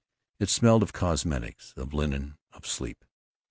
[0.39, 3.05] It smelled of cosmetics, of linen, of sleep.